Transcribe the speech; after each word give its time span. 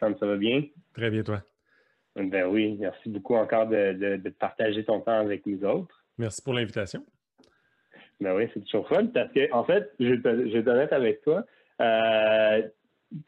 Ça 0.00 0.26
va 0.26 0.36
bien? 0.36 0.62
Très 0.94 1.10
bien, 1.10 1.22
toi. 1.22 1.42
Ben 2.16 2.46
oui, 2.46 2.76
merci 2.80 3.08
beaucoup 3.08 3.36
encore 3.36 3.68
de, 3.68 4.28
partager 4.38 4.84
ton 4.84 5.00
temps 5.00 5.20
avec 5.20 5.46
nous 5.46 5.64
autres. 5.64 6.04
Merci 6.18 6.42
pour 6.42 6.54
l'invitation. 6.54 7.04
Ben 8.20 8.34
oui, 8.34 8.48
c'est 8.52 8.60
toujours 8.64 8.88
fun 8.88 9.06
parce 9.06 9.32
que, 9.32 9.52
en 9.52 9.64
fait, 9.64 9.92
je 10.00 10.14
vais 10.14 10.58
être 10.58 10.68
honnête 10.68 10.92
avec 10.92 11.22
toi. 11.22 11.44
Euh, 11.80 12.62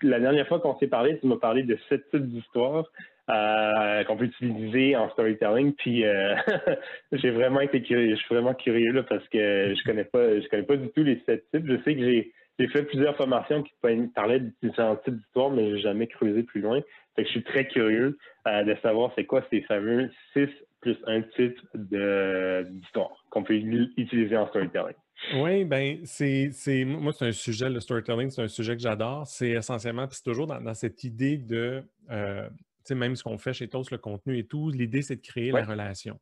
la 0.02 0.20
dernière 0.20 0.46
fois 0.48 0.58
qu'on 0.60 0.76
s'est 0.78 0.88
parlé, 0.88 1.18
tu 1.20 1.26
m'as 1.26 1.36
parlé 1.36 1.62
de 1.62 1.78
sept 1.88 2.10
types 2.10 2.26
d'histoires 2.26 2.90
euh, 3.30 4.04
qu'on 4.04 4.16
peut 4.16 4.24
utiliser 4.24 4.96
en 4.96 5.08
storytelling. 5.10 5.72
Puis 5.74 6.04
euh, 6.04 6.34
j'ai 7.12 7.30
vraiment 7.30 7.60
été 7.60 7.82
curieux. 7.82 8.16
Je 8.16 8.20
suis 8.20 8.34
vraiment 8.34 8.54
curieux 8.54 8.92
là, 8.92 9.04
parce 9.04 9.26
que 9.28 9.74
je 9.74 9.84
connais 9.84 10.04
pas, 10.04 10.40
je 10.40 10.48
connais 10.48 10.64
pas 10.64 10.76
du 10.76 10.88
tout 10.88 11.04
les 11.04 11.22
sept 11.26 11.44
types. 11.52 11.66
Je 11.66 11.76
sais 11.84 11.94
que 11.94 12.00
j'ai 12.00 12.32
j'ai 12.60 12.68
fait 12.68 12.82
plusieurs 12.82 13.16
formations 13.16 13.62
qui 13.62 13.72
parlaient 14.14 14.40
de 14.40 14.52
différents 14.62 14.96
types 14.96 15.16
d'histoires, 15.16 15.50
mais 15.50 15.70
je 15.70 15.74
n'ai 15.76 15.80
jamais 15.80 16.06
creusé 16.06 16.42
plus 16.42 16.60
loin. 16.60 16.80
Fait 17.16 17.22
que 17.22 17.28
je 17.28 17.32
suis 17.32 17.42
très 17.42 17.66
curieux 17.66 18.18
euh, 18.46 18.64
de 18.64 18.76
savoir 18.82 19.12
c'est 19.16 19.24
quoi 19.24 19.42
ces 19.50 19.62
fameux 19.62 20.10
six 20.34 20.48
plus 20.82 20.96
un 21.06 21.22
type 21.22 21.58
d'histoire 21.74 23.24
qu'on 23.30 23.42
peut 23.42 23.54
utiliser 23.54 24.36
en 24.36 24.46
storytelling. 24.48 24.96
Oui, 25.34 25.64
ben 25.64 25.98
c'est 26.04 26.50
moi 26.84 27.12
c'est 27.12 27.26
un 27.26 27.32
sujet, 27.32 27.68
le 27.68 27.80
storytelling, 27.80 28.30
c'est 28.30 28.42
un 28.42 28.48
sujet 28.48 28.76
que 28.76 28.82
j'adore. 28.82 29.26
C'est 29.26 29.50
essentiellement, 29.50 30.06
c'est 30.10 30.22
toujours 30.22 30.46
dans, 30.46 30.74
cette 30.74 31.04
idée 31.04 31.36
de 31.38 31.82
euh, 32.10 32.48
tu 32.48 32.54
sais, 32.84 32.94
même 32.94 33.16
ce 33.16 33.22
qu'on 33.22 33.36
fait 33.36 33.52
chez 33.52 33.68
Toast, 33.68 33.90
le 33.90 33.98
contenu 33.98 34.38
et 34.38 34.44
tout, 34.44 34.70
l'idée 34.70 35.02
c'est 35.02 35.16
de 35.16 35.22
créer 35.22 35.50
la 35.50 35.64
relation 35.64 36.18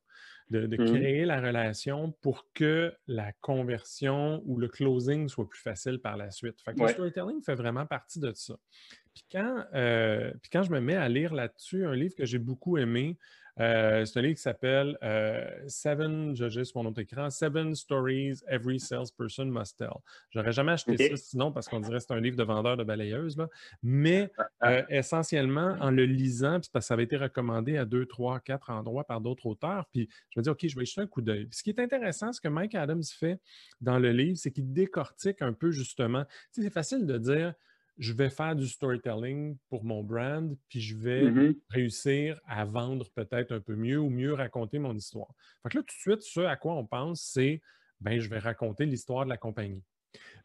de, 0.51 0.67
mmh 0.67 0.87
créer 0.87 1.25
la 1.25 1.41
relation 1.41 2.13
pour 2.21 2.47
que 2.55 2.93
la 3.07 3.33
conversion 3.41 4.43
ou 4.47 4.59
le 4.59 4.69
closing 4.69 5.29
soit 5.29 5.49
plus 5.49 5.61
facile 5.61 5.99
par 5.99 6.17
la 6.17 6.31
suite. 6.31 6.61
Fait 6.63 6.73
Le 6.79 6.89
storytelling 6.89 7.43
fait 7.43 7.55
vraiment 7.55 7.87
partie 7.87 8.21
de 8.21 8.33
ça. 8.35 8.57
Puis 9.15 9.25
quand, 9.31 9.65
euh, 9.75 10.33
puis 10.43 10.51
quand 10.51 10.63
je 10.63 10.71
me 10.71 10.81
mets 10.81 10.97
à 10.97 11.09
lire 11.09 11.35
là-dessus, 11.35 11.85
un 11.85 11.95
livre 11.95 12.15
que 12.15 12.25
j'ai 12.25 12.39
beaucoup 12.39 12.79
aimé, 12.79 13.19
euh, 13.61 14.05
c'est 14.05 14.19
un 14.19 14.23
livre 14.23 14.35
qui 14.35 14.43
s'appelle 14.43 14.97
euh, 15.03 15.49
Seven, 15.67 16.35
je 16.37 16.65
sur 16.65 16.83
mon 16.83 16.89
autre 16.89 17.01
écran, 17.01 17.31
Seven 17.31 17.75
Stories 17.75 18.41
Every 18.47 18.79
Salesperson 18.79 19.47
Must 19.47 19.79
Tell. 19.79 19.91
J'aurais 20.31 20.53
jamais 20.53 20.73
acheté 20.73 20.97
ça 20.97 21.17
sinon 21.17 21.53
parce 21.53 21.69
qu'on 21.69 21.81
dirait 21.81 21.99
que 21.99 22.05
c'est 22.05 22.15
un 22.15 22.21
livre 22.21 22.37
de 22.37 22.43
vendeur 22.43 22.77
de 22.77 22.85
balayeuses. 22.85 23.37
Là. 23.37 23.49
Mais 23.83 24.31
ah, 24.39 24.49
ah. 24.61 24.71
Euh, 24.71 24.83
essentiellement, 24.89 25.77
en 25.81 25.91
le 25.91 26.05
lisant, 26.05 26.61
puis 26.61 26.71
parce 26.73 26.85
que 26.85 26.89
ça 26.89 26.95
avait 26.95 27.05
été 27.05 27.17
recommandé 27.17 27.77
à 27.77 27.85
deux, 27.85 28.07
trois, 28.07 28.41
quatre 28.41 28.71
endroits 28.71 29.05
par 29.05 29.21
d'autres 29.21 29.47
auteurs, 29.47 29.87
puis 29.93 30.09
je 30.31 30.41
me 30.41 30.43
dis, 30.43 30.51
OK, 30.51 30.67
je 30.67 30.79
vais 30.79 30.85
jeter 30.85 31.01
un 31.01 31.07
coup 31.07 31.23
d'œil. 31.23 31.49
Ce 31.51 31.63
qui 31.63 31.71
est 31.71 31.81
intéressant, 31.81 32.33
ce 32.33 32.41
que 32.41 32.49
Mike 32.49 32.75
Adams 32.75 33.03
fait 33.03 33.41
dans 33.81 33.99
le 33.99 34.13
livre, 34.13 34.39
c'est 34.39 34.51
qu'il 34.51 34.73
décortique 34.73 35.43
un 35.43 35.53
peu 35.53 35.71
justement. 35.71 36.25
Tu 36.53 36.61
sais, 36.61 36.63
c'est 36.63 36.73
facile 36.73 37.07
de 37.07 37.19
dire 37.19 37.55
je 37.99 38.13
vais 38.13 38.31
faire 38.31 38.55
du 38.55 38.67
storytelling 38.67 39.57
pour 39.69 39.85
mon 39.85 40.03
brand, 40.03 40.57
puis 40.69 40.81
je 40.81 40.97
vais 40.97 41.25
mm-hmm. 41.25 41.57
réussir 41.69 42.41
à 42.47 42.65
vendre 42.65 43.11
peut-être 43.11 43.53
un 43.53 43.61
peu 43.61 43.75
mieux 43.75 43.99
ou 43.99 44.09
mieux 44.09 44.35
raconter 44.35 44.79
mon 44.79 44.95
histoire. 44.95 45.35
Fait 45.63 45.71
que 45.71 45.79
là, 45.79 45.83
tout 45.83 45.95
de 45.95 46.01
suite, 46.01 46.23
ce 46.23 46.41
à 46.41 46.57
quoi 46.57 46.75
on 46.75 46.87
pense, 46.87 47.23
c'est 47.23 47.61
ben, 48.01 48.21
je 48.21 48.29
vais 48.29 48.39
raconter 48.39 48.87
l'histoire 48.87 49.25
de 49.25 49.31
la 49.31 49.37
compagnie. 49.37 49.83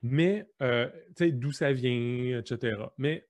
Mais, 0.01 0.47
euh, 0.61 0.89
tu 1.15 1.25
sais, 1.25 1.31
d'où 1.31 1.51
ça 1.51 1.71
vient, 1.71 2.39
etc. 2.39 2.75
Mais 2.97 3.27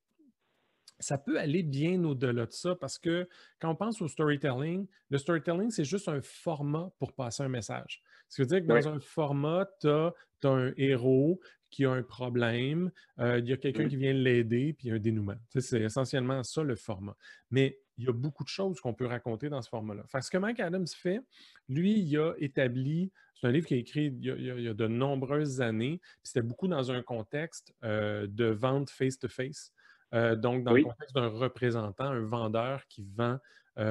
ça 0.99 1.17
peut 1.17 1.37
aller 1.39 1.63
bien 1.63 2.03
au-delà 2.03 2.45
de 2.45 2.51
ça 2.51 2.75
parce 2.75 2.97
que 2.97 3.27
quand 3.59 3.69
on 3.69 3.75
pense 3.75 4.01
au 4.01 4.07
storytelling, 4.07 4.87
le 5.09 5.17
storytelling, 5.17 5.69
c'est 5.69 5.83
juste 5.83 6.07
un 6.07 6.21
format 6.21 6.91
pour 6.97 7.13
passer 7.13 7.43
un 7.43 7.49
message. 7.49 8.01
Ce 8.29 8.35
qui 8.35 8.41
veut 8.41 8.47
dire 8.47 8.61
que 8.61 8.67
dans 8.67 8.87
un 8.87 8.99
format, 8.99 9.67
tu 9.81 9.89
as, 9.89 10.13
un 10.45 10.73
héros 10.75 11.39
qui 11.73 11.85
a 11.85 11.91
un 11.91 12.03
problème, 12.03 12.91
euh, 13.19 13.39
il 13.39 13.49
y 13.49 13.53
a 13.53 13.57
quelqu'un 13.57 13.87
qui 13.87 13.95
vient 13.95 14.13
l'aider, 14.13 14.73
puis 14.73 14.87
il 14.87 14.89
y 14.89 14.91
a 14.91 14.95
un 14.95 14.99
dénouement. 14.99 15.33
c'est 15.57 15.81
essentiellement 15.81 16.43
ça 16.43 16.61
le 16.61 16.75
format. 16.75 17.17
Mais 17.49 17.79
il 17.97 18.05
y 18.05 18.07
a 18.07 18.13
beaucoup 18.13 18.43
de 18.43 18.49
choses 18.49 18.79
qu'on 18.79 18.93
peut 18.93 19.07
raconter 19.07 19.49
dans 19.49 19.61
ce 19.63 19.69
format-là. 19.69 20.03
ce 20.21 20.29
que 20.29 20.37
Mike 20.37 20.59
Adams 20.59 20.85
fait, 20.87 21.19
lui, 21.67 21.99
il 21.99 22.17
a 22.19 22.33
établi, 22.37 23.11
c'est 23.33 23.47
un 23.47 23.51
livre 23.51 23.65
qui 23.65 23.73
a 23.73 23.77
écrit 23.77 24.15
il 24.21 24.23
y 24.23 24.67
a, 24.69 24.73
de 24.75 24.87
nombreuses 24.87 25.61
années, 25.61 25.99
puis 25.99 26.25
c'était 26.25 26.43
beaucoup 26.43 26.67
dans 26.67 26.91
un 26.91 27.01
contexte 27.01 27.73
euh, 27.83 28.27
de 28.29 28.45
vente 28.45 28.91
face-to-face. 28.91 29.73
Euh, 30.13 30.35
donc, 30.35 30.63
dans 30.63 30.73
le 30.73 30.83
contexte 30.83 31.15
d'un 31.15 31.27
représentant, 31.27 32.05
un 32.05 32.21
vendeur 32.21 32.85
qui 32.87 33.03
vend 33.15 33.39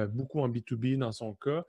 beaucoup 0.09 0.39
en 0.39 0.49
B2B 0.49 0.97
dans 0.97 1.11
son 1.11 1.35
cas. 1.35 1.65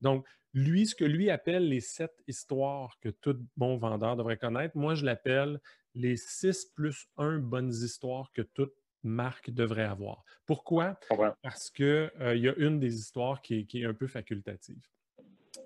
donc, 0.00 0.26
lui, 0.52 0.86
ce 0.86 0.94
que 0.94 1.04
lui 1.04 1.30
appelle 1.30 1.68
les 1.68 1.80
sept 1.80 2.12
histoires 2.26 2.98
que 3.00 3.08
tout 3.08 3.38
bon 3.56 3.76
vendeur 3.76 4.16
devrait 4.16 4.36
connaître, 4.36 4.76
moi, 4.76 4.94
je 4.94 5.04
l'appelle 5.04 5.60
les 5.94 6.16
six 6.16 6.66
plus 6.74 7.08
un 7.16 7.38
bonnes 7.38 7.72
histoires 7.72 8.32
que 8.32 8.42
toute 8.42 8.74
marque 9.02 9.50
devrait 9.50 9.84
avoir. 9.84 10.24
Pourquoi? 10.46 10.98
Parce 11.42 11.70
qu'il 11.70 11.86
euh, 12.20 12.36
y 12.36 12.48
a 12.48 12.54
une 12.56 12.80
des 12.80 12.98
histoires 12.98 13.40
qui 13.40 13.66
est, 13.72 13.84
un 13.84 13.94
peu 13.94 14.06
facultative. 14.06 14.82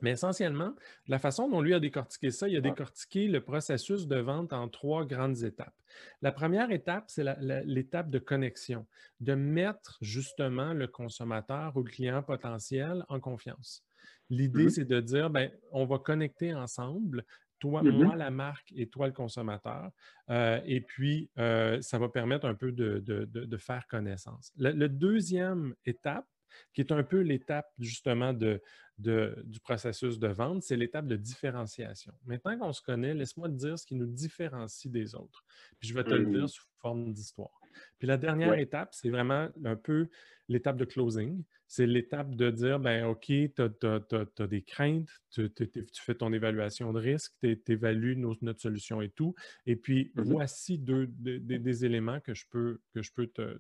Mais 0.01 0.13
essentiellement, 0.13 0.75
la 1.07 1.19
façon 1.19 1.49
dont 1.49 1.61
lui 1.61 1.75
a 1.75 1.81
décortiqué 1.81 2.31
ça, 2.31 2.49
il 2.49 2.57
a 2.57 2.61
décortiqué 2.61 3.29
le 3.29 3.41
processus 3.41 4.07
de 4.07 4.17
vente 4.17 4.53
en 4.53 4.69
trois 4.69 5.05
grandes 5.05 5.43
étapes. 5.43 5.75
La 6.23 6.33
première 6.33 6.71
étape, 6.71 7.05
c'est 7.09 7.25
l'étape 7.65 8.11
de 8.11 8.19
connexion, 8.19 8.87
de 9.21 9.35
mettre 9.35 9.99
justement 10.01 10.73
le 10.73 10.87
consommateur 10.87 11.77
ou 11.77 11.83
le 11.83 11.91
client 11.91 12.23
potentiel 12.23 13.05
en 13.09 13.21
confiance. 13.21 13.85
L'idée, 14.31 14.67
mmh 14.67 14.71
c'est 14.71 14.85
de 14.85 15.01
dire, 15.01 15.31
ben, 15.31 15.51
on 15.71 15.85
va 15.85 15.99
connecter 15.99 16.55
ensemble, 16.55 17.25
toi, 17.59 17.83
mmh 17.83 17.91
moi, 17.91 18.17
la 18.17 18.31
marque 18.31 18.73
et 18.77 18.89
toi, 18.89 19.07
le 19.07 19.13
consommateur. 19.13 19.91
Euh, 20.31 20.61
et 20.65 20.81
puis, 20.81 21.31
euh, 21.39 21.81
ça 21.81 21.99
va 21.99 22.09
permettre 22.09 22.47
un 22.47 22.55
peu 22.55 22.73
de, 22.73 23.57
faire 23.59 23.87
connaissance. 23.89 24.53
La 24.57 24.89
deuxième 24.89 25.75
étape, 25.85 26.27
qui 26.73 26.81
est 26.81 26.93
un 26.93 27.03
peu 27.03 27.21
l'étape 27.21 27.71
justement 27.79 28.33
de, 28.33 28.61
du 28.99 29.61
processus 29.61 30.19
de 30.19 30.29
vente, 30.29 30.63
c'est 30.63 30.77
l'étape 30.77 31.07
de 31.07 31.17
différenciation. 31.17 32.13
Maintenant 32.27 32.59
qu'on 32.59 32.73
se 32.73 32.83
connaît, 32.83 33.15
laisse-moi 33.15 33.49
te 33.49 33.55
dire 33.55 33.79
ce 33.79 33.87
qui 33.87 33.95
nous 33.95 34.07
différencie 34.07 34.91
des 34.91 35.15
autres. 35.15 35.45
Puis 35.79 35.89
je 35.89 35.95
vais 35.95 36.05
te 36.05 36.15
le 36.15 36.27
dire 36.27 36.45
mmh. 36.45 36.49
sous 36.49 36.65
forme 36.81 37.13
d'histoire. 37.13 37.61
Puis 37.99 38.07
la 38.07 38.17
dernière 38.17 38.59
étape, 38.59 38.91
c'est 38.93 39.11
vraiment 39.11 39.49
un 39.65 39.77
peu 39.77 40.09
l'étape 40.49 40.77
de 40.77 40.85
closing. 40.85 41.43
C'est 41.67 41.87
l'étape 41.87 42.35
de 42.35 42.51
dire, 42.51 42.79
ben 42.79 43.07
OK, 43.07 43.27
tu 43.27 43.53
as, 43.59 44.47
des 44.47 44.63
craintes, 44.63 45.09
tu, 45.31 45.51
fais 45.95 46.15
ton 46.15 46.33
évaluation 46.33 46.93
de 46.93 47.01
risque, 47.01 47.33
tu 47.41 47.59
évalues 47.69 48.17
notre 48.17 48.61
solution 48.61 49.01
et 49.01 49.11
tout. 49.11 49.35
Et 49.67 49.77
puis, 49.77 50.13
mmh 50.15 50.23
voici 50.23 50.79
deux, 50.79 51.07
des, 51.09 51.85
éléments 51.85 52.21
que 52.21 52.35
je 52.35 52.45
peux, 52.51 52.81
que 52.93 53.03
je 53.03 53.13
peux 53.13 53.27
te, 53.27 53.59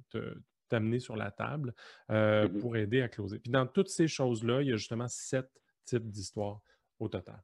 t'amener 0.69 0.99
sur 0.99 1.17
la 1.17 1.31
table 1.31 1.75
euh, 2.11 2.49
mmh 2.49 2.59
pour 2.61 2.77
aider 2.77 3.03
à 3.03 3.09
closer. 3.09 3.39
Puis 3.39 3.51
dans 3.51 3.67
toutes 3.67 3.89
ces 3.89 4.09
choses-là, 4.09 4.63
il 4.63 4.69
y 4.69 4.73
a 4.73 4.77
justement 4.77 5.09
sept 5.09 5.49
types 5.85 6.11
d'histoires 6.11 6.61
au 6.99 7.09
total. 7.09 7.41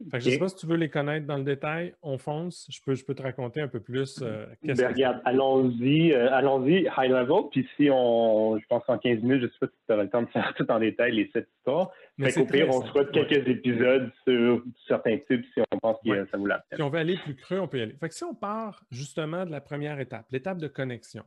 je 0.00 0.16
ne 0.16 0.20
sais 0.20 0.38
pas 0.38 0.48
si 0.48 0.56
tu 0.56 0.66
veux 0.66 0.76
les 0.76 0.88
connaître 0.88 1.26
dans 1.26 1.36
le 1.36 1.44
détail. 1.44 1.94
On 2.02 2.16
fonce. 2.16 2.66
Je 2.70 2.80
peux, 2.84 2.94
je 2.94 3.04
peux 3.04 3.14
te 3.14 3.22
raconter 3.22 3.60
un 3.60 3.68
peu 3.68 3.80
plus. 3.80 4.20
Euh, 4.22 4.46
ben, 4.62 4.74
regarde, 4.74 5.20
allons-y, 5.24 6.12
euh, 6.12 6.32
allons-y, 6.32 6.88
high 6.96 7.10
level. 7.10 7.50
Puis 7.50 7.68
si 7.76 7.90
on, 7.92 8.58
je 8.58 8.66
pense 8.66 8.82
en 8.88 8.98
15 8.98 9.20
minutes, 9.20 9.40
je 9.40 9.46
ne 9.46 9.50
sais 9.50 9.58
pas 9.60 9.66
si 9.66 9.72
tu 9.86 9.92
auras 9.92 10.02
le 10.04 10.10
temps 10.10 10.22
de 10.22 10.28
faire 10.28 10.54
tout 10.56 10.70
en 10.70 10.78
détail 10.78 11.12
les 11.12 11.30
sept 11.32 11.48
histoires. 11.58 11.90
Mais 12.16 12.30
fait 12.30 12.46
pire, 12.46 12.68
on 12.70 12.82
se 12.82 12.88
fera 12.88 13.04
quelques 13.06 13.46
épisodes 13.46 14.10
sur 14.26 14.62
certains 14.86 15.18
types 15.18 15.44
si 15.52 15.60
on 15.72 15.78
pense 15.78 15.98
que 16.04 16.26
ça 16.30 16.36
vous 16.36 16.46
la 16.46 16.64
Si 16.72 16.82
on 16.82 16.88
veut 16.88 16.98
aller 16.98 17.16
plus 17.16 17.34
creux, 17.34 17.60
on 17.60 17.68
peut 17.68 17.78
y 17.78 17.82
aller. 17.82 17.96
Fait 18.00 18.08
que 18.08 18.14
si 18.14 18.24
on 18.24 18.34
part 18.34 18.82
justement 18.90 19.44
de 19.44 19.50
la 19.50 19.60
première 19.60 20.00
étape, 20.00 20.26
l'étape 20.30 20.58
de 20.58 20.68
connexion. 20.68 21.24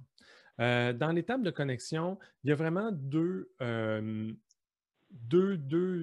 Euh, 0.60 0.94
dans 0.94 1.12
l'étape 1.12 1.42
de 1.42 1.52
connexion, 1.52 2.20
il 2.44 2.50
y 2.50 2.54
a 2.54 2.56
vraiment 2.56 2.92
deux, 2.92 3.50
deux, 5.12 5.58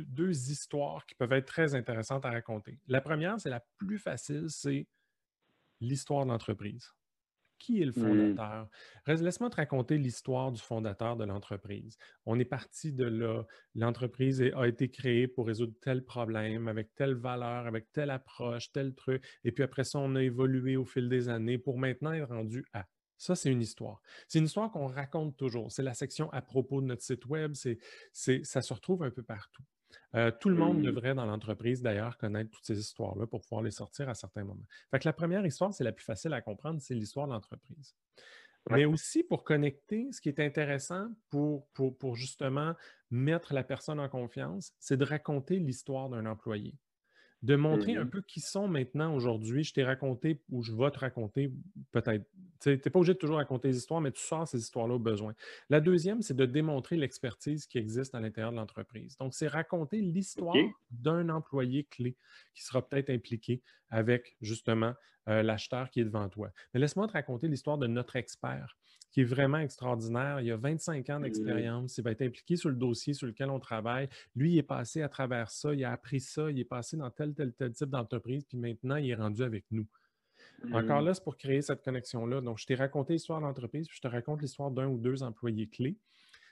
deux, 0.05 0.51
histoires 0.51 1.07
qui 1.07 1.15
peuvent 1.15 1.33
être 1.33 1.47
très 1.47 1.75
intéressantes 1.75 2.25
à 2.25 2.31
raconter. 2.31 2.79
La 2.89 3.01
première, 3.01 3.41
c'est 3.41 3.51
la 3.51 3.65
plus 3.79 3.99
facile, 3.99 4.47
c'est 4.49 4.87
l'histoire 5.81 6.25
de 6.25 6.31
l'entreprise. 6.31 6.93
Qui 7.59 7.83
est 7.83 7.85
le 7.85 7.91
mmh. 7.91 7.95
fondateur? 7.95 8.69
Laisse-moi 9.07 9.51
te 9.51 9.57
raconter 9.57 9.99
l'histoire 9.99 10.51
du 10.51 10.63
fondateur 10.63 11.17
de 11.17 11.25
l'entreprise. 11.25 11.99
On 12.25 12.39
est 12.39 12.47
parti 12.47 12.91
de 12.91 13.05
là. 13.05 13.45
L'entreprise 13.75 14.41
a 14.41 14.67
été 14.67 14.91
créée 14.91 15.29
pour 15.29 15.47
résoudre 15.47 15.75
tel 15.83 16.03
problème, 16.03 16.69
avec 16.69 16.95
telle 16.95 17.15
valeur, 17.15 17.67
avec 17.67 17.93
telle 17.93 18.11
approche, 18.11 18.73
tel 18.73 18.95
truc. 18.95 19.23
Et 19.45 19.53
puis 19.53 19.63
après 19.63 19.85
ça, 19.85 19.99
on 19.99 20.17
a 20.17 20.23
évolué 20.23 20.79
au 20.79 20.87
fil 20.87 21.11
des 21.11 21.29
années 21.29 21.59
pour 21.59 21.79
maintenant 21.79 22.13
être 22.13 22.29
rendu 22.29 22.65
à. 22.73 22.87
Ça, 23.21 23.35
c'est 23.35 23.51
une 23.53 23.61
histoire. 23.61 24.01
C'est 24.29 24.39
une 24.39 24.47
histoire 24.47 24.71
qu'on 24.71 24.87
raconte 24.87 25.37
toujours. 25.37 25.71
C'est 25.71 25.83
la 25.83 25.93
section 25.93 26.33
à 26.33 26.41
propos 26.41 26.81
de 26.81 26.87
notre 26.87 27.03
site 27.03 27.27
web. 27.27 27.53
C'est, 27.55 27.79
ça 28.45 28.63
se 28.63 28.73
retrouve 28.73 29.03
un 29.03 29.11
peu 29.11 29.23
partout. 29.23 29.63
Euh, 30.15 30.31
tout 30.31 30.49
le 30.49 30.55
monde 30.55 30.79
mmh. 30.79 30.83
devrait 30.85 31.15
dans 31.15 31.27
l'entreprise, 31.27 31.83
d'ailleurs, 31.83 32.17
connaître 32.17 32.51
toutes 32.51 32.65
ces 32.65 32.79
histoires-là 32.79 33.27
pour 33.27 33.43
pouvoir 33.43 33.61
les 33.61 33.73
sortir 33.73 34.09
à 34.09 34.15
certains 34.15 34.45
moments. 34.45 34.65
Fait 34.91 35.01
que 35.01 35.07
la 35.07 35.13
première 35.13 35.45
histoire, 35.45 35.75
c'est 35.75 35.85
la 35.85 35.93
plus 35.93 36.05
facile 36.05 36.33
à 36.33 36.41
comprendre, 36.41 36.81
c'est 36.81 36.95
l'histoire 36.95 37.27
de 37.27 37.33
l'entreprise. 37.35 37.95
Mais 38.71 38.87
aussi 38.87 39.23
pour 39.23 39.45
connecter, 39.45 40.11
ce 40.13 40.23
qui 40.23 40.31
est 40.31 40.41
intéressant 40.41 41.09
pour, 41.29 41.67
pour, 41.75 41.99
pour 41.99 42.17
justement 42.17 42.75
mettre 43.11 43.53
la 43.53 43.65
personne 43.65 44.01
en 44.01 44.09
confiance, 44.09 44.73
c'est 44.79 44.97
de 44.97 45.05
raconter 45.05 45.59
l'histoire 45.59 46.09
d'un 46.09 46.25
employé 46.25 46.75
de 47.43 47.57
montrer 47.57 47.97
un 47.97 48.05
mmh 48.05 48.11
peu 48.11 48.21
qui 48.23 48.41
sont 48.41 48.69
maintenant 48.69 49.15
aujourd'hui. 49.15 49.65
Je 49.65 49.73
t'ai 49.73 49.85
raconté 49.85 50.43
ou 50.51 50.63
je 50.63 50.73
vais 50.73 50.91
te 50.91 50.99
raconter 50.99 51.53
peut-être. 51.91 52.27
Tu 52.61 52.71
n'es 52.71 52.77
pas 52.77 52.99
obligé 52.99 53.15
de 53.15 53.19
toujours 53.19 53.37
raconter 53.37 53.69
des 53.69 53.79
histoires, 53.79 54.03
mais 54.03 54.13
tu 54.13 54.21
sors 54.21 54.47
ces 54.47 54.59
histoires-là 54.59 54.95
au 54.95 54.99
besoin. 54.99 55.35
La 55.71 55.81
deuxième, 55.81 56.21
c'est 56.21 56.37
de 56.37 56.45
démontrer 56.45 56.97
l'expertise 56.97 57.67
qui 57.67 57.79
existe 57.79 58.15
à 58.15 58.21
l'intérieur 58.21 58.53
de 58.53 58.57
l'entreprise. 58.57 59.17
Donc, 59.17 59.33
c'est 59.33 59.49
raconter 59.49 60.03
l'histoire 60.03 60.57
d'un 60.91 61.31
employé 61.31 61.85
clé 61.85 62.17
qui 62.55 62.63
sera 62.63 62.87
peut-être 62.87 63.09
impliqué 63.09 63.63
avec 63.89 64.37
justement 64.43 64.95
euh, 65.29 65.43
l'acheteur 65.43 65.91
qui 65.91 66.01
est 66.01 66.05
devant 66.05 66.29
toi. 66.29 66.51
Mais 66.75 66.81
laisse-moi 66.81 67.07
te 67.07 67.13
raconter 67.13 67.49
l'histoire 67.49 67.79
de 67.79 67.87
notre 67.87 68.17
expert 68.17 68.77
qui 69.11 69.23
est 69.23 69.25
vraiment 69.25 69.59
extraordinaire. 69.59 70.41
Il 70.41 70.51
a 70.51 70.57
25 70.57 71.11
ans 71.11 71.19
mmh 71.19 71.23
d'expérience. 71.23 71.99
Il 71.99 72.05
va 72.05 72.13
être 72.13 72.23
impliqué 72.23 72.57
sur 72.57 72.69
le 72.69 72.77
dossier 72.77 73.15
sur 73.15 73.27
lequel 73.27 73.51
on 73.51 73.59
travaille. 73.59 74.09
Lui, 74.37 74.53
il 74.53 74.59
est 74.59 74.63
passé 74.63 75.03
à 75.03 75.09
travers 75.09 75.51
ça. 75.51 75.75
Il 75.75 75.85
a 75.85 75.93
appris 75.93 76.21
ça. 76.21 76.51
Il 76.51 76.59
est 76.59 76.65
passé 76.65 76.97
dans 76.97 77.11
tel, 77.11 77.30
tel, 77.35 77.53
tel 77.53 77.73
type 77.73 77.91
d'entreprise. 77.91 78.45
Puis 78.45 78.59
maintenant, 78.59 78.97
il 78.97 79.11
est 79.11 79.15
rendu 79.15 79.43
avec 79.43 79.65
nous. 79.71 79.87
Encore 80.73 81.03
mmh. 81.03 81.07
là, 81.07 81.15
c'est 81.15 81.25
pour 81.25 81.37
créer 81.37 81.63
cette 81.63 81.83
connexion-là. 81.83 82.41
Donc, 82.41 82.59
je 82.59 82.67
t'ai 82.67 82.75
raconté 82.75 83.15
l'histoire 83.15 83.41
de 83.41 83.47
l'entreprise, 83.47 83.89
puis 83.89 83.97
je 83.97 84.03
te 84.03 84.09
raconte 84.09 84.43
l'histoire 84.43 84.71
d'un 84.71 84.89
ou 84.89 84.99
deux 84.99 85.23
employés 85.23 85.69
clés 85.69 85.97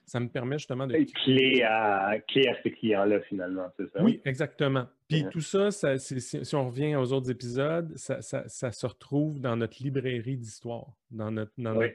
ça 0.09 0.21
me 0.21 0.29
permet 0.29 0.59
justement 0.59 0.87
de. 0.87 0.97
Clé 1.25 1.63
à, 1.63 2.19
clé 2.29 2.49
à 2.49 2.61
ces 2.63 2.71
clients-là, 2.73 3.21
finalement, 3.29 3.67
c'est 3.77 3.91
ça? 3.93 4.03
Oui, 4.03 4.21
exactement. 4.25 4.87
Puis 5.07 5.25
tout 5.31 5.41
ça, 5.41 5.71
si, 5.71 6.55
on 6.55 6.69
revient 6.69 6.97
aux 6.97 7.13
autres 7.13 7.31
épisodes, 7.31 7.97
ça, 7.97 8.21
se 8.21 8.87
retrouve 8.87 9.41
dans 9.41 9.57
notre 9.57 9.83
librairie 9.83 10.37
d'histoire, 10.37 10.93
dans, 11.11 11.31
notre, 11.31 11.53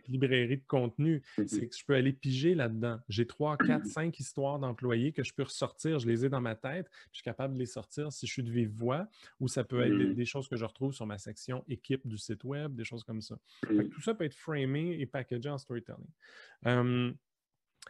librairie 0.08 0.58
de 0.58 0.66
contenu. 0.68 1.22
Mm-hmm. 1.38 1.48
C'est 1.48 1.68
que 1.68 1.76
je 1.76 1.86
peux 1.86 1.94
aller 1.94 2.14
piger 2.14 2.56
là-dedans. 2.56 3.00
J'ai 3.10 3.28
trois, 3.28 3.58
quatre, 3.58 3.86
cinq 3.86 4.20
histoires 4.20 4.58
d'employés 4.60 5.12
que 5.12 5.24
je 5.24 5.34
peux 5.34 5.44
ressortir. 5.44 6.00
Je 6.00 6.08
les 6.08 6.26
ai 6.26 6.30
dans 6.30 6.42
ma 6.42 6.56
tête. 6.56 6.88
Je 7.12 7.18
suis 7.18 7.24
capable 7.24 7.54
de 7.54 7.60
les 7.60 7.68
sortir 7.68 8.12
si 8.12 8.26
je 8.26 8.32
suis 8.32 8.44
de 8.44 8.52
vive 8.52 8.72
voix, 8.72 9.08
ou 9.40 9.48
ça 9.48 9.64
peut 9.64 9.82
être 9.82 9.94
mm-hmm. 9.94 10.14
des, 10.16 10.26
choses 10.26 10.48
que 10.48 10.56
je 10.56 10.66
retrouve 10.66 10.94
sur 10.94 11.06
ma 11.06 11.18
section 11.18 11.64
équipe 11.68 12.08
du 12.08 12.18
site 12.18 12.44
web, 12.44 12.76
des 12.76 12.84
choses 12.84 13.04
comme 13.04 13.22
ça. 13.22 13.38
Mm-hmm. 13.66 13.90
tout 13.90 14.02
ça 14.02 14.14
peut 14.14 14.26
être 14.26 14.36
framé 14.36 15.00
et 15.00 15.06
packagé 15.06 15.50
en 15.50 15.58
storytelling. 15.58 16.08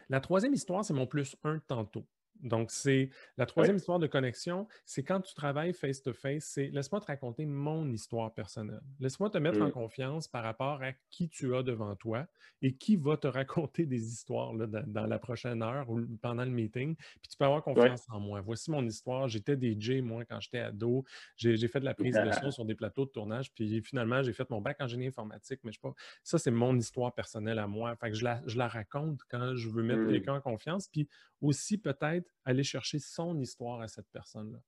La 0.09 0.19
troisième 0.19 0.53
histoire, 0.53 0.85
c'est 0.85 0.93
mon 0.93 1.07
plus 1.07 1.35
un 1.43 1.59
tantôt. 1.59 2.05
Donc, 2.43 2.71
c'est 2.71 3.09
la 3.37 3.45
troisième 3.45 3.77
histoire 3.77 3.99
de 3.99 4.07
connexion, 4.07 4.67
c'est 4.85 5.03
quand 5.03 5.21
tu 5.21 5.33
travailles 5.33 5.73
face-to-face, 5.73 6.43
c'est 6.43 6.67
laisse-moi 6.67 6.99
te 6.99 7.05
raconter 7.05 7.45
mon 7.45 7.89
histoire 7.91 8.33
personnelle. 8.33 8.81
Laisse-moi 8.99 9.29
te 9.29 9.37
mettre 9.37 9.61
en 9.61 9.67
mmh. 9.67 9.71
confiance 9.71 10.27
par 10.27 10.43
rapport 10.43 10.83
à 10.83 10.91
qui 11.09 11.29
tu 11.29 11.55
as 11.55 11.63
devant 11.63 11.95
toi 11.95 12.27
et 12.61 12.75
qui 12.75 12.97
va 12.97 13.15
te 13.15 13.27
raconter 13.43 13.85
des 13.85 14.11
histoires 14.11 14.53
dans, 14.53 15.05
la 15.07 15.19
prochaine 15.19 15.63
heure 15.63 15.89
ou 15.89 16.01
pendant 16.21 16.43
le 16.43 16.51
meeting. 16.51 16.95
Puis 16.95 17.29
tu 17.29 17.37
peux 17.37 17.45
avoir 17.45 17.63
confiance 17.63 18.05
en 18.09 18.19
moi. 18.19 18.41
Voici 18.41 18.71
mon 18.71 18.85
histoire. 18.85 19.27
J'étais 19.29 19.55
DJ, 19.55 20.01
moi, 20.01 20.25
quand 20.25 20.39
j'étais 20.41 20.59
ado. 20.59 21.05
J'ai 21.37 21.67
fait 21.67 21.79
de 21.79 21.85
la 21.85 21.93
prise 21.93 22.15
de 22.15 22.31
son 22.31 22.51
sur 22.51 22.65
des 22.65 22.75
plateaux 22.75 23.05
de 23.05 23.11
tournage. 23.11 23.53
Puis 23.53 23.81
finalement, 23.81 24.21
j'ai 24.21 24.33
fait 24.33 24.49
mon 24.49 24.59
bac 24.59 24.77
en 24.81 24.87
génie 24.87 25.07
informatique, 25.07 25.61
mais 25.63 25.71
je 25.71 25.77
sais 25.77 25.81
pas. 25.81 25.93
Ça, 26.23 26.37
c'est 26.37 26.51
mon 26.51 26.77
histoire 26.77 27.13
personnelle 27.13 27.59
à 27.59 27.67
moi. 27.67 27.95
Fait 27.95 28.11
que 28.11 28.17
je 28.17 28.25
la, 28.57 28.67
raconte 28.67 29.21
quand 29.29 29.55
je 29.55 29.69
veux 29.69 29.83
mettre 29.83 30.01
mmh. 30.01 30.11
quelqu'un 30.11 30.33
en 30.33 30.41
confiance. 30.41 30.89
Puis 30.89 31.07
aussi, 31.41 31.77
peut-être, 31.77 32.32
aller 32.45 32.63
chercher 32.63 32.99
son 32.99 33.39
histoire 33.39 33.81
à 33.81 33.87
cette 33.87 34.07
personne-là 34.11 34.59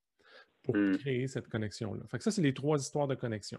pour 0.62 0.76
mmh. 0.76 0.98
créer 0.98 1.28
cette 1.28 1.48
connexion-là. 1.48 2.04
Fait 2.08 2.18
que 2.18 2.24
ça, 2.24 2.30
c'est 2.30 2.42
les 2.42 2.54
trois 2.54 2.80
histoires 2.80 3.06
de 3.06 3.14
connexion. 3.14 3.58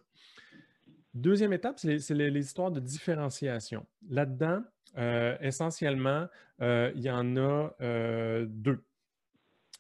Deuxième 1.14 1.54
étape, 1.54 1.80
c'est 1.80 2.10
les, 2.12 2.46
histoires 2.46 2.70
de 2.70 2.80
différenciation. 2.80 3.88
Là-dedans, 4.10 4.62
euh, 4.98 5.36
essentiellement, 5.42 6.28
euh, 6.62 6.92
il 6.96 7.02
y 7.02 7.10
en 7.10 7.38
a 7.38 7.74
euh, 7.82 8.46
deux. 8.48 8.84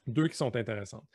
Deux 0.08 0.28
qui 0.30 0.38
sont 0.38 0.56
intéressantes. 0.56 1.06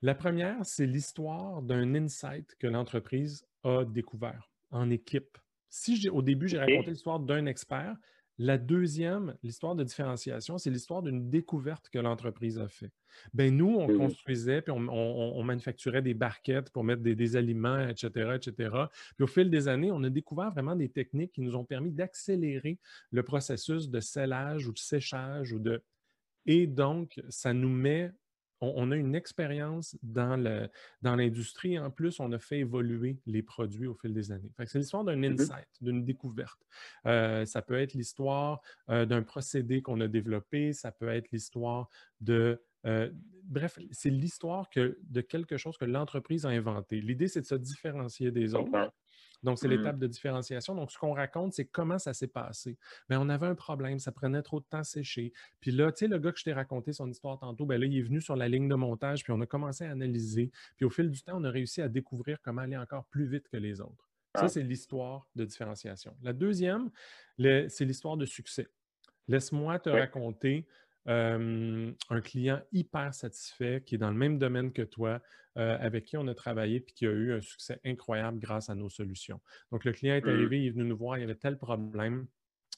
La 0.00 0.14
première, 0.14 0.56
c'est 0.64 0.86
l'histoire 0.86 1.60
d'un 1.60 1.94
insight 1.94 2.54
que 2.58 2.66
l'entreprise 2.66 3.44
a 3.64 3.84
découvert 3.84 4.50
en 4.70 4.90
équipe. 4.90 5.36
Si 5.68 6.08
au 6.08 6.22
début, 6.22 6.48
j'ai 6.48 6.58
raconté 6.58 6.90
l'histoire 6.90 7.20
d'un 7.20 7.46
expert, 7.46 7.96
la 8.38 8.56
deuxième, 8.56 9.36
l'histoire 9.42 9.74
de 9.74 9.82
différenciation, 9.82 10.58
c'est 10.58 10.70
l'histoire 10.70 11.02
d'une 11.02 11.28
découverte 11.28 11.88
que 11.90 11.98
l'entreprise 11.98 12.60
a 12.60 12.68
fait. 12.68 12.92
Ben 13.34 13.54
nous, 13.54 13.74
on 13.76 13.88
mmh 13.88 13.98
construisait, 13.98 14.62
puis 14.62 14.70
on, 14.70 15.42
manufacturait 15.42 16.02
des 16.02 16.14
barquettes 16.14 16.70
pour 16.70 16.84
mettre 16.84 17.02
des, 17.02 17.36
aliments, 17.36 17.88
etc., 17.88 18.36
etc. 18.36 18.70
Puis 19.16 19.24
au 19.24 19.26
fil 19.26 19.50
des 19.50 19.66
années, 19.66 19.90
on 19.90 20.04
a 20.04 20.10
découvert 20.10 20.52
vraiment 20.52 20.76
des 20.76 20.88
techniques 20.88 21.32
qui 21.32 21.40
nous 21.40 21.56
ont 21.56 21.64
permis 21.64 21.90
d'accélérer 21.90 22.78
le 23.10 23.22
processus 23.24 23.88
de 23.88 23.98
scellage 23.98 24.68
ou 24.68 24.72
de 24.72 24.78
séchage 24.78 25.52
ou 25.52 25.58
de... 25.58 25.82
Et 26.46 26.66
donc, 26.68 27.20
ça 27.28 27.52
nous 27.52 27.68
met 27.68 28.12
on, 28.60 28.90
a 28.90 28.96
une 28.96 29.14
expérience 29.14 29.96
dans 30.02 30.68
l'industrie. 31.02 31.78
en 31.78 31.90
plus, 31.90 32.20
on 32.20 32.32
a 32.32 32.38
fait 32.38 32.58
évoluer 32.58 33.18
les 33.26 33.42
produits 33.42 33.86
au 33.86 33.94
fil 33.94 34.12
des 34.12 34.32
années. 34.32 34.52
C'est 34.66 34.78
l'histoire 34.78 35.04
d'un 35.04 35.16
mmh 35.16 35.24
insight, 35.24 35.68
d'une 35.80 36.04
découverte. 36.04 36.60
Euh, 37.06 37.44
ça 37.44 37.62
peut 37.62 37.78
être 37.78 37.94
l'histoire 37.94 38.60
euh, 38.90 39.06
d'un 39.06 39.22
procédé 39.22 39.82
qu'on 39.82 40.00
a 40.00 40.08
développé. 40.08 40.72
Ça 40.72 40.90
peut 40.90 41.08
être 41.08 41.30
l'histoire 41.30 41.88
de 42.20 42.60
euh, 42.86 43.10
bref, 43.44 43.78
c'est 43.90 44.10
l'histoire 44.10 44.68
de 44.76 45.20
quelque 45.20 45.56
chose 45.56 45.76
que 45.76 45.84
l'entreprise 45.84 46.46
a 46.46 46.50
inventé. 46.50 47.00
L'idée, 47.00 47.28
c'est 47.28 47.40
de 47.40 47.46
se 47.46 47.56
différencier 47.56 48.30
des 48.30 48.54
autres. 48.54 48.92
Donc, 49.42 49.58
c'est 49.58 49.68
mmh. 49.68 49.70
l'étape 49.70 49.98
de 49.98 50.06
différenciation. 50.06 50.74
Donc, 50.74 50.90
ce 50.90 50.98
qu'on 50.98 51.12
raconte, 51.12 51.52
c'est 51.52 51.66
comment 51.66 51.98
ça 51.98 52.12
s'est 52.12 52.28
passé. 52.28 52.76
Bien, 53.08 53.20
on 53.20 53.28
avait 53.28 53.46
un 53.46 53.54
problème, 53.54 53.98
ça 53.98 54.12
prenait 54.12 54.42
trop 54.42 54.60
de 54.60 54.64
temps 54.64 54.78
à 54.78 54.84
sécher. 54.84 55.32
Puis 55.60 55.70
là, 55.70 55.92
tu 55.92 55.98
sais, 55.98 56.08
le 56.08 56.18
gars 56.18 56.32
que 56.32 56.38
je 56.38 56.44
t'ai 56.44 56.52
raconté 56.52 56.92
son 56.92 57.08
histoire 57.10 57.38
tantôt, 57.38 57.66
bien 57.66 57.78
là, 57.78 57.86
il 57.86 57.96
est 57.96 58.02
venu 58.02 58.20
sur 58.20 58.36
la 58.36 58.48
ligne 58.48 58.68
de 58.68 58.74
montage, 58.74 59.22
puis 59.22 59.32
on 59.32 59.40
a 59.40 59.46
commencé 59.46 59.84
à 59.84 59.90
analyser. 59.90 60.50
Puis 60.76 60.84
au 60.84 60.90
fil 60.90 61.10
du 61.10 61.22
temps, 61.22 61.36
on 61.36 61.44
a 61.44 61.50
réussi 61.50 61.80
à 61.82 61.88
découvrir 61.88 62.40
comment 62.42 62.62
aller 62.62 62.76
encore 62.76 63.04
plus 63.06 63.26
vite 63.26 63.48
que 63.48 63.56
les 63.56 63.80
autres. 63.80 64.08
Ça, 64.34 64.44
ah. 64.44 64.48
c'est 64.48 64.62
l'histoire 64.62 65.26
de 65.34 65.44
différenciation. 65.44 66.16
La 66.22 66.32
deuxième, 66.32 66.90
c'est 67.38 67.84
l'histoire 67.84 68.16
de 68.16 68.26
succès. 68.26 68.68
Laisse-moi 69.26 69.78
te 69.78 69.90
raconter 69.90 70.66
un 71.08 72.20
client 72.22 72.60
hyper 72.72 73.14
satisfait 73.14 73.82
qui 73.84 73.94
est 73.96 73.98
dans 73.98 74.10
le 74.10 74.16
même 74.16 74.38
domaine 74.38 74.72
que 74.72 74.82
toi, 74.82 75.20
avec 75.56 76.04
qui 76.04 76.16
on 76.16 76.28
a 76.28 76.34
travaillé 76.34 76.80
puis 76.80 76.94
qui 76.94 77.06
a 77.06 77.10
eu 77.10 77.32
un 77.32 77.40
succès 77.40 77.80
incroyable 77.84 78.38
grâce 78.38 78.70
à 78.70 78.74
nos 78.74 78.88
solutions. 78.88 79.40
Donc, 79.72 79.84
le 79.84 79.92
client 79.92 80.14
est 80.14 80.24
mmh. 80.24 80.28
arrivé, 80.28 80.60
il 80.60 80.66
est 80.66 80.70
venu 80.70 80.84
nous 80.84 80.96
voir, 80.96 81.18
il 81.18 81.22
y 81.22 81.24
avait 81.24 81.34
tel 81.34 81.58
problème. 81.58 82.26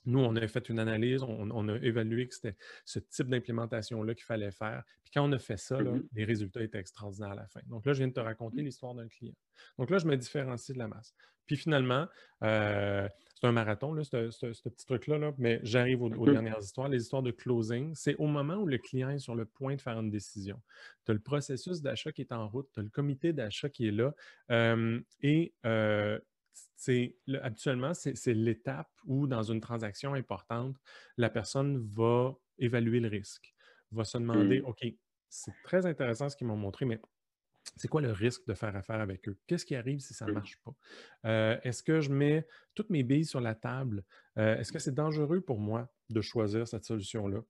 Nous, 0.06 0.18
on 0.18 0.34
a 0.36 0.48
fait 0.48 0.68
une 0.68 0.78
analyse, 0.78 1.22
on, 1.22 1.68
a 1.68 1.76
évalué 1.78 2.26
que 2.28 2.34
c'était 2.34 2.56
ce 2.84 2.98
type 2.98 3.28
d'implémentation-là 3.28 4.14
qu'il 4.14 4.24
fallait 4.24 4.50
faire. 4.50 4.82
Puis 5.04 5.12
quand 5.14 5.28
on 5.28 5.32
a 5.32 5.38
fait 5.38 5.58
ça, 5.58 5.80
mmh 5.80 6.02
les 6.14 6.24
résultats 6.24 6.62
étaient 6.62 6.78
extraordinaires 6.78 7.32
à 7.32 7.34
la 7.34 7.46
fin. 7.46 7.60
Donc 7.66 7.86
là, 7.86 7.92
je 7.92 7.98
viens 7.98 8.08
de 8.08 8.12
te 8.12 8.20
raconter 8.20 8.62
mmh. 8.62 8.64
l'histoire 8.64 8.94
d'un 8.94 9.08
client. 9.08 9.34
Donc 9.78 9.90
là, 9.90 9.98
je 9.98 10.06
me 10.06 10.16
différencie 10.16 10.74
de 10.74 10.78
la 10.78 10.88
masse. 10.88 11.14
Puis 11.46 11.56
finalement, 11.56 12.06
euh, 12.44 13.08
c'est 13.34 13.46
un 13.46 13.52
marathon, 13.52 13.92
là, 13.92 14.04
ce, 14.04 14.68
petit 14.68 14.86
truc-là, 14.86 15.32
mais 15.36 15.60
j'arrive 15.62 16.02
aux, 16.02 16.08
mmh 16.08 16.32
dernières 16.32 16.60
histoires. 16.60 16.88
Les 16.88 17.02
histoires 17.02 17.22
de 17.22 17.32
closing, 17.32 17.92
c'est 17.94 18.14
au 18.16 18.26
moment 18.26 18.54
où 18.54 18.66
le 18.66 18.78
client 18.78 19.10
est 19.10 19.18
sur 19.18 19.34
le 19.34 19.44
point 19.44 19.74
de 19.74 19.80
faire 19.80 19.98
une 19.98 20.10
décision. 20.10 20.60
Tu 21.04 21.10
as 21.10 21.14
le 21.14 21.20
processus 21.20 21.82
d'achat 21.82 22.12
qui 22.12 22.22
est 22.22 22.32
en 22.32 22.48
route, 22.48 22.68
tu 22.72 22.80
as 22.80 22.82
le 22.82 22.88
comité 22.88 23.32
d'achat 23.32 23.68
qui 23.68 23.88
est 23.88 23.92
là. 23.92 24.14
et 25.22 25.54
euh, 25.66 26.18
c'est 26.80 27.14
habituellement, 27.42 27.92
c'est 27.92 28.32
l'étape 28.32 28.90
où, 29.04 29.26
dans 29.26 29.42
une 29.42 29.60
transaction 29.60 30.14
importante, 30.14 30.78
la 31.18 31.28
personne 31.28 31.86
va 31.92 32.34
évaluer 32.58 33.00
le 33.00 33.08
risque, 33.08 33.54
va 33.92 34.04
se 34.04 34.16
demander, 34.16 34.62
mmh. 34.62 34.64
OK, 34.64 34.86
c'est 35.28 35.52
très 35.62 35.84
intéressant 35.84 36.30
ce 36.30 36.36
qu'ils 36.36 36.46
m'ont 36.46 36.56
montré, 36.56 36.86
mais 36.86 36.98
c'est 37.76 37.88
quoi 37.88 38.00
le 38.00 38.12
risque 38.12 38.46
de 38.46 38.54
faire 38.54 38.74
affaire 38.74 39.02
avec 39.02 39.28
eux? 39.28 39.38
Qu'est-ce 39.46 39.66
qui 39.66 39.76
arrive 39.76 40.00
si 40.00 40.14
ça 40.14 40.24
ne 40.24 40.30
mmh. 40.30 40.34
marche 40.34 40.58
pas? 40.64 40.74
Euh, 41.26 41.60
est-ce 41.64 41.82
que 41.82 42.00
je 42.00 42.10
mets 42.10 42.46
toutes 42.74 42.88
mes 42.88 43.02
billes 43.02 43.26
sur 43.26 43.42
la 43.42 43.54
table? 43.54 44.02
Euh, 44.38 44.56
est-ce 44.56 44.72
que 44.72 44.78
c'est 44.78 44.94
dangereux 44.94 45.42
pour 45.42 45.58
moi 45.58 45.86
de 46.08 46.22
choisir 46.22 46.66
cette 46.66 46.86
solution-là? 46.86 47.42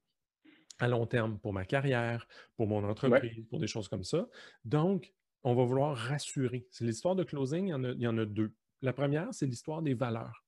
à 0.82 0.88
long 0.88 1.04
terme 1.04 1.38
pour 1.38 1.52
ma 1.52 1.66
carrière, 1.66 2.26
pour 2.56 2.66
mon 2.66 2.82
entreprise, 2.84 3.44
pour 3.50 3.60
des 3.60 3.66
choses 3.66 3.86
comme 3.86 4.02
ça? 4.02 4.26
Donc, 4.64 5.12
on 5.42 5.54
va 5.54 5.64
vouloir 5.64 5.94
rassurer. 5.94 6.66
C'est 6.70 6.86
l'histoire 6.86 7.14
de 7.14 7.22
closing, 7.22 7.66
il 7.68 8.02
y 8.02 8.06
en 8.06 8.16
a 8.16 8.24
deux. 8.24 8.54
La 8.82 8.92
première, 8.92 9.28
c'est 9.32 9.46
l'histoire 9.46 9.82
des 9.82 9.94
valeurs. 9.94 10.44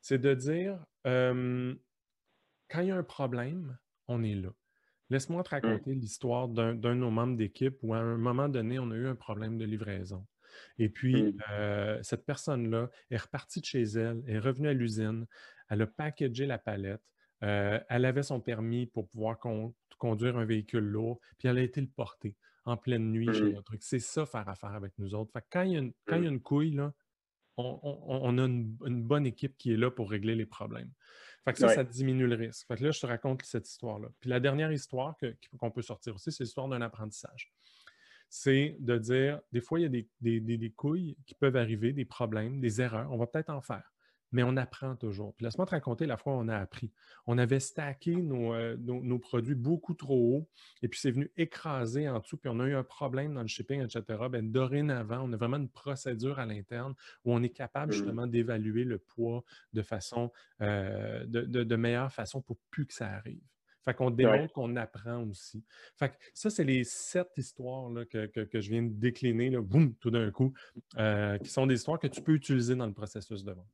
C'est 0.00 0.18
de 0.18 0.34
dire, 0.34 0.78
quand 1.04 2.80
il 2.80 2.86
y 2.86 2.90
a 2.90 2.96
un 2.96 3.02
problème, 3.02 3.78
on 4.06 4.22
est 4.22 4.34
là. 4.34 4.50
Laisse-moi 5.10 5.42
te 5.42 5.48
mmh. 5.48 5.52
raconter 5.52 5.94
l'histoire 5.94 6.48
d'un 6.48 6.74
de 6.74 6.94
nos 6.94 7.10
membres 7.10 7.36
d'équipe 7.36 7.78
où 7.82 7.94
à 7.94 7.98
un 7.98 8.16
moment 8.16 8.48
donné, 8.48 8.78
on 8.78 8.90
a 8.90 8.94
eu 8.94 9.06
un 9.06 9.14
problème 9.14 9.56
de 9.58 9.64
livraison. 9.64 10.26
Et 10.78 10.88
puis, 10.88 11.32
mmh. 11.32 12.02
cette 12.02 12.24
personne-là 12.26 12.90
est 13.10 13.16
repartie 13.16 13.60
de 13.60 13.66
chez 13.66 13.82
elle, 13.82 14.22
est 14.26 14.38
revenue 14.38 14.68
à 14.68 14.72
l'usine, 14.72 15.26
elle 15.68 15.82
a 15.82 15.86
packagé 15.86 16.46
la 16.46 16.58
palette, 16.58 17.02
elle 17.40 18.04
avait 18.04 18.22
son 18.22 18.40
permis 18.40 18.86
pour 18.86 19.08
pouvoir 19.08 19.38
conduire 19.98 20.36
un 20.36 20.44
véhicule 20.44 20.84
lourd, 20.84 21.20
puis 21.38 21.48
elle 21.48 21.58
a 21.58 21.62
été 21.62 21.80
le 21.80 21.88
porter 21.88 22.36
en 22.64 22.76
pleine 22.76 23.10
nuit 23.10 23.32
chez 23.32 23.52
notre 23.52 23.64
truc. 23.64 23.82
C'est 23.82 23.98
ça, 23.98 24.26
faire 24.26 24.48
affaire 24.48 24.74
avec 24.74 24.92
nous 24.98 25.14
autres. 25.14 25.32
quand 25.50 25.62
il 25.62 25.72
y 25.72 25.76
a 25.76 25.78
une, 25.78 25.92
quand 26.06 26.16
il 26.16 26.24
y 26.24 26.26
a 26.26 26.30
une 26.30 26.40
couille, 26.40 26.72
là, 26.72 26.92
on, 27.58 28.38
a 28.38 28.42
une, 28.44 29.02
bonne 29.02 29.26
équipe 29.26 29.56
qui 29.56 29.72
est 29.72 29.76
là 29.76 29.90
pour 29.90 30.10
régler 30.10 30.34
les 30.34 30.46
problèmes. 30.46 30.90
Fait 31.44 31.52
que 31.52 31.58
ça, 31.58 31.68
ça 31.68 31.84
diminue 31.84 32.26
le 32.26 32.34
risque. 32.34 32.66
Fait 32.66 32.76
que 32.76 32.84
là, 32.84 32.90
je 32.90 33.00
te 33.00 33.06
raconte 33.06 33.42
cette 33.42 33.68
histoire-là. 33.68 34.08
Puis 34.20 34.30
la 34.30 34.40
dernière 34.40 34.70
histoire 34.70 35.16
qu'on 35.58 35.70
peut 35.70 35.82
sortir 35.82 36.14
aussi, 36.14 36.30
c'est 36.30 36.44
l'histoire 36.44 36.68
d'un 36.68 36.82
apprentissage. 36.82 37.52
C'est 38.28 38.76
de 38.80 38.98
dire, 38.98 39.40
des 39.52 39.60
fois, 39.60 39.80
il 39.80 39.82
y 39.82 39.86
a 39.86 39.88
des, 39.88 40.40
des, 40.40 40.70
couilles 40.70 41.16
qui 41.26 41.34
peuvent 41.34 41.56
arriver, 41.56 41.92
des 41.92 42.04
problèmes, 42.04 42.60
des 42.60 42.80
erreurs. 42.80 43.10
On 43.10 43.16
va 43.16 43.26
peut-être 43.26 43.50
en 43.50 43.62
faire 43.62 43.90
mais 44.32 44.42
on 44.42 44.56
apprend 44.56 44.96
toujours. 44.96 45.34
Puis 45.34 45.44
laisse-moi 45.44 45.66
te 45.66 45.70
raconter 45.70 46.06
la 46.06 46.16
fois 46.16 46.34
où 46.34 46.36
on 46.36 46.48
a 46.48 46.56
appris. 46.56 46.92
On 47.26 47.38
avait 47.38 47.60
stacké 47.60 48.14
euh, 48.16 48.76
nos, 48.78 49.18
produits 49.18 49.54
beaucoup 49.54 49.94
trop 49.94 50.36
haut, 50.36 50.48
et 50.82 50.88
puis 50.88 51.00
c'est 51.00 51.10
venu 51.10 51.30
écraser 51.36 52.08
en 52.08 52.18
dessous, 52.18 52.36
puis 52.36 52.50
on 52.52 52.60
a 52.60 52.66
eu 52.66 52.74
un 52.74 52.84
problème 52.84 53.34
dans 53.34 53.42
le 53.42 53.48
shipping, 53.48 53.82
etc. 53.82 54.02
Bien, 54.30 54.42
dorénavant, 54.42 55.22
on 55.28 55.32
a 55.32 55.36
vraiment 55.36 55.56
une 55.56 55.70
procédure 55.70 56.38
à 56.38 56.46
l'interne 56.46 56.94
où 57.24 57.34
on 57.34 57.42
est 57.42 57.50
capable 57.50 57.92
mmh. 57.92 57.96
justement 57.96 58.26
d'évaluer 58.26 58.84
le 58.84 58.98
poids 58.98 59.44
de 59.72 59.82
façon, 59.82 60.32
euh, 60.60 61.24
de, 61.26 61.76
meilleure 61.76 62.12
façon 62.12 62.42
pour 62.42 62.58
plus 62.70 62.86
que 62.86 62.94
ça 62.94 63.08
arrive. 63.08 63.42
Fait 63.84 63.94
qu'on 63.94 64.10
démontre 64.10 64.52
qu'on 64.52 64.76
apprend 64.76 65.22
aussi. 65.28 65.64
Fait 65.96 66.10
que 66.10 66.14
ça, 66.34 66.50
c'est 66.50 66.64
les 66.64 66.84
sept 66.84 67.28
histoires 67.36 67.90
que, 68.10 68.28
je 68.52 68.70
viens 68.70 68.82
de 68.82 68.92
décliner, 68.92 69.56
boum, 69.56 69.94
tout 69.94 70.10
d'un 70.10 70.30
coup, 70.30 70.52
euh, 70.98 71.38
qui 71.38 71.48
sont 71.48 71.66
des 71.66 71.76
histoires 71.76 71.98
que 71.98 72.08
tu 72.08 72.20
peux 72.20 72.34
utiliser 72.34 72.74
dans 72.74 72.86
le 72.86 72.92
processus 72.92 73.44
de 73.44 73.52
vente. 73.52 73.66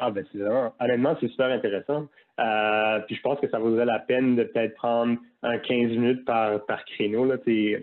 Ah, 0.00 0.10
ben 0.10 0.24
c'est 0.30 0.38
vraiment, 0.38 0.72
honnêtement, 0.78 1.16
c'est 1.20 1.28
super 1.28 1.50
intéressant. 1.50 2.06
Euh, 2.38 3.00
puis 3.00 3.16
je 3.16 3.20
pense 3.20 3.40
que 3.40 3.48
ça 3.48 3.58
vaudrait 3.58 3.84
la 3.84 3.98
peine 3.98 4.36
de 4.36 4.44
peut-être 4.44 4.74
prendre 4.74 5.18
un 5.42 5.58
15 5.58 5.90
minutes 5.90 6.24
par, 6.24 6.64
par 6.66 6.84
créneau, 6.84 7.24
là, 7.24 7.36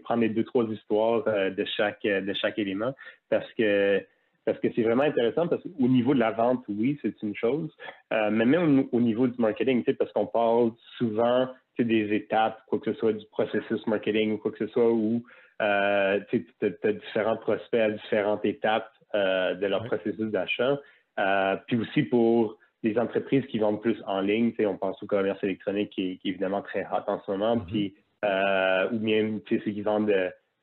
prendre 0.03 0.21
les 0.21 0.29
deux, 0.29 0.45
trois 0.45 0.63
histoires 0.65 1.23
euh, 1.27 1.49
de, 1.49 1.65
chaque, 1.65 2.03
de 2.03 2.33
chaque 2.33 2.57
élément, 2.57 2.93
parce 3.29 3.51
que 3.53 4.01
parce 4.45 4.59
que 4.59 4.67
c'est 4.75 4.83
vraiment 4.83 5.03
intéressant, 5.03 5.47
parce 5.47 5.63
qu'au 5.63 5.87
niveau 5.87 6.13
de 6.13 6.19
la 6.19 6.29
vente, 6.29 6.63
oui, 6.69 6.99
c'est 7.01 7.19
une 7.23 7.35
chose, 7.35 7.75
euh, 8.13 8.29
mais 8.31 8.45
même 8.45 8.85
au, 8.91 9.01
niveau 9.01 9.25
du 9.25 9.41
marketing, 9.41 9.83
parce 9.97 10.11
qu'on 10.11 10.27
parle 10.27 10.71
souvent 10.99 11.47
des 11.79 12.13
étapes, 12.13 12.59
quoi 12.67 12.77
que 12.77 12.93
ce 12.93 12.99
soit 12.99 13.13
du 13.13 13.25
processus 13.31 13.85
marketing 13.87 14.33
ou 14.33 14.37
quoi 14.37 14.51
que 14.51 14.59
ce 14.59 14.67
soit, 14.67 14.91
où 14.91 15.23
tu 15.59 15.65
as 15.65 16.91
différents 16.93 17.37
prospects 17.37 17.79
à 17.79 17.89
différentes 17.89 18.45
étapes 18.45 18.91
de 19.15 19.65
leur 19.65 19.83
processus 19.85 20.29
d'achat. 20.29 20.77
Euh, 21.19 21.55
puis 21.67 21.77
aussi 21.77 22.03
pour 22.03 22.57
les 22.83 22.97
entreprises 22.99 23.45
qui 23.47 23.59
vendent 23.59 23.81
plus 23.81 24.01
en 24.05 24.21
ligne, 24.21 24.53
on 24.59 24.77
pense 24.77 25.01
au 25.01 25.07
commerce 25.07 25.43
électronique 25.43 25.89
qui 25.91 26.11
est, 26.11 26.19
évidemment 26.29 26.61
très 26.61 26.85
hot 26.85 27.03
en 27.07 27.19
ce 27.25 27.31
moment, 27.31 27.57
mm-hmm. 27.57 27.65
puis, 27.65 27.95
euh, 28.23 28.89
ou 28.91 28.99
bien 28.99 29.39
ceux 29.49 29.57
qui 29.57 29.81
vendent 29.81 30.13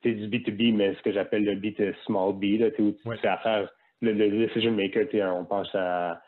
du 0.03 0.27
B2B, 0.27 0.75
mais 0.75 0.93
ce 0.95 1.01
que 1.01 1.11
j'appelle 1.11 1.45
le 1.45 1.55
B 1.55 1.75
to 1.75 1.83
small 2.05 2.33
B, 2.33 2.59
là, 2.59 2.67
où 2.79 2.91
tu 2.91 3.17
fais 3.17 3.27
affaire, 3.27 3.69
le, 4.01 4.13
decision 4.13 4.71
maker, 4.71 5.07
on 5.35 5.45
pense 5.45 5.73
à, 5.73 6.21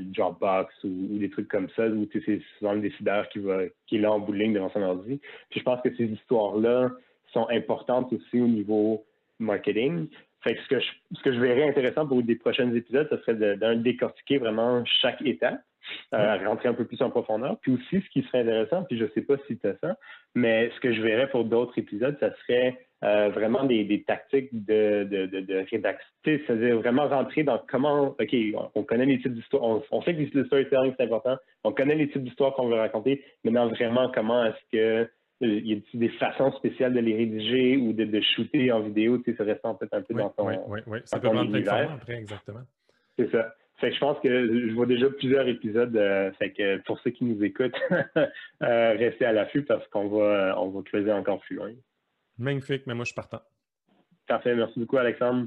Dropbox 0.00 0.74
ou, 0.82 1.18
des 1.18 1.30
trucs 1.30 1.46
comme 1.46 1.68
ça, 1.76 1.86
où 1.86 2.08
c'est 2.12 2.40
souvent 2.58 2.72
le 2.72 2.80
décideur 2.80 3.28
qui, 3.28 3.38
va, 3.38 3.60
qui 3.86 3.96
est 3.96 4.00
là 4.00 4.10
en 4.10 4.18
bout 4.18 4.32
de 4.32 4.38
ligne 4.38 4.54
devant 4.54 4.70
son 4.70 4.82
ordi. 4.82 5.20
Puis 5.50 5.60
je 5.60 5.64
pense 5.64 5.80
que 5.82 5.94
ces 5.94 6.06
histoires-là 6.06 6.90
sont 7.32 7.48
importantes 7.48 8.12
aussi 8.12 8.40
au 8.40 8.48
niveau 8.48 9.04
marketing. 9.40 10.08
Fait 10.42 10.54
que 10.54 10.62
ce 10.62 10.68
que 10.68 10.80
je, 10.80 10.86
ce 11.12 11.22
que 11.22 11.32
je 11.32 11.40
verrais 11.40 11.68
intéressant 11.68 12.06
pour 12.06 12.22
des 12.22 12.36
prochains 12.36 12.72
épisodes, 12.72 13.08
ce 13.10 13.16
serait 13.18 13.56
d'un 13.56 13.76
décortiquer 13.76 14.38
vraiment 14.38 14.82
chaque 14.84 15.20
étape, 15.22 15.60
euh, 16.14 16.38
rentrer 16.46 16.68
un 16.68 16.74
peu 16.74 16.86
plus 16.86 17.02
en 17.02 17.10
profondeur. 17.10 17.58
Puis 17.60 17.72
aussi, 17.72 18.02
ce 18.02 18.10
qui 18.10 18.22
serait 18.22 18.40
intéressant, 18.40 18.84
puis 18.84 18.98
je 18.98 19.04
sais 19.14 19.22
pas 19.22 19.36
si 19.46 19.58
tu 19.58 19.66
as 19.66 19.76
ça, 19.82 19.96
mais 20.34 20.70
ce 20.74 20.80
que 20.80 20.92
je 20.94 21.02
verrais 21.02 21.28
pour 21.28 21.44
d'autres 21.44 21.78
épisodes, 21.78 22.16
ça 22.20 22.34
serait 22.36 22.78
euh, 23.04 23.30
vraiment 23.30 23.64
des, 23.64 23.84
des, 23.84 24.02
tactiques 24.02 24.48
de, 24.52 25.04
de, 25.04 25.26
de, 25.26 25.40
de 25.40 25.64
rédaction. 25.70 26.06
C'est-à-dire 26.24 26.78
vraiment 26.78 27.08
rentrer 27.08 27.42
dans 27.42 27.58
comment, 27.68 28.14
OK, 28.18 28.36
on, 28.74 28.82
connaît 28.82 29.06
les 29.06 29.20
types 29.20 29.34
d'histoires, 29.34 29.62
on, 29.62 29.82
on, 29.90 30.02
sait 30.02 30.14
que 30.14 30.36
le 30.36 30.44
storytelling, 30.46 30.94
c'est 30.96 31.04
important, 31.04 31.36
on 31.64 31.72
connaît 31.72 31.94
les 31.94 32.08
types 32.10 32.22
d'histoires 32.22 32.54
qu'on 32.54 32.68
veut 32.68 32.76
raconter, 32.76 33.24
maintenant 33.44 33.68
vraiment 33.68 34.10
comment 34.14 34.44
est-ce 34.44 34.70
que 34.72 35.10
il 35.40 35.66
y 35.66 35.72
a 35.74 35.98
des 35.98 36.08
façons 36.10 36.52
spéciales 36.52 36.92
de 36.92 37.00
les 37.00 37.16
rédiger 37.16 37.76
ou 37.76 37.92
de, 37.92 38.04
de 38.04 38.20
shooter 38.20 38.72
en 38.72 38.80
vidéo, 38.80 39.18
tu 39.18 39.30
sais, 39.30 39.36
ça 39.38 39.44
reste 39.44 39.64
en 39.64 39.76
fait 39.76 39.88
un 39.92 40.02
peu 40.02 40.14
dans 40.14 40.30
ton. 40.30 40.48
Oui, 40.48 40.54
oui, 40.68 40.80
oui. 40.86 40.98
Ça 41.04 41.18
peut 41.18 41.30
prendre 41.30 41.92
après, 41.92 42.16
exactement. 42.16 42.60
C'est 43.18 43.30
ça. 43.30 43.54
Fait 43.78 43.88
que 43.88 43.94
je 43.94 44.00
pense 44.00 44.20
que 44.20 44.68
je 44.68 44.74
vois 44.74 44.84
déjà 44.84 45.08
plusieurs 45.08 45.48
épisodes. 45.48 45.96
Euh, 45.96 46.30
fait 46.32 46.52
que 46.52 46.78
pour 46.82 47.00
ceux 47.00 47.10
qui 47.10 47.24
nous 47.24 47.42
écoutent, 47.42 47.80
euh, 47.90 48.26
restez 48.60 49.24
à 49.24 49.32
l'affût 49.32 49.64
parce 49.64 49.86
qu'on 49.88 50.08
va, 50.08 50.54
on 50.60 50.68
va 50.68 50.82
creuser 50.82 51.10
encore 51.10 51.40
plus 51.40 51.56
loin. 51.56 51.72
Magnifique, 52.38 52.82
mais 52.86 52.94
moi 52.94 53.04
je 53.04 53.12
suis 53.12 53.14
partant. 53.14 53.40
Parfait. 54.26 54.54
Merci 54.54 54.78
beaucoup, 54.78 54.98
Alexandre. 54.98 55.46